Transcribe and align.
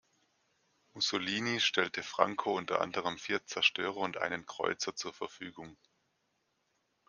Mussolini 0.95 1.59
stellte 1.59 2.01
Franco 2.01 2.57
unter 2.57 2.81
anderem 2.81 3.19
vier 3.19 3.45
Zerstörer 3.45 3.97
und 3.97 4.17
einen 4.17 4.47
Kreuzer 4.47 4.95
zur 4.95 5.13
Verfügung. 5.13 5.77